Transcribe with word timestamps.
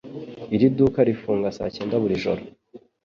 Iri 0.55 0.67
duka 0.77 0.99
rifunga 1.09 1.55
saa 1.57 1.73
cyenda 1.75 1.95
buri 2.01 2.21
joro 2.23 2.41